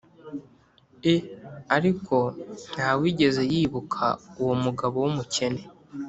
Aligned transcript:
e 1.13 1.15
Ariko 1.75 2.15
nta 2.73 2.89
wigeze 2.99 3.41
yibuka 3.53 4.05
uwo 4.41 4.53
mugabo 4.63 4.95
w 5.03 5.07
umukene 5.11 5.61